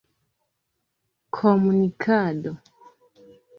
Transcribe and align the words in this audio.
komunikado 1.35 2.51